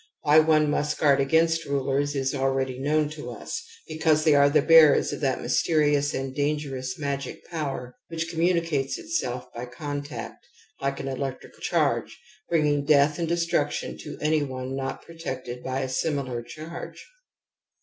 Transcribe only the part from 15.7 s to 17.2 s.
a similar charge.